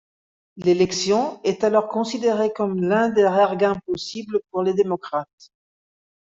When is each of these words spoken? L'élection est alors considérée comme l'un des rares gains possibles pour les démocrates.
L'élection 0.57 1.39
est 1.43 1.63
alors 1.63 1.87
considérée 1.87 2.51
comme 2.51 2.81
l'un 2.81 3.09
des 3.09 3.23
rares 3.27 3.55
gains 3.55 3.79
possibles 3.85 4.39
pour 4.49 4.63
les 4.63 4.73
démocrates. 4.73 5.51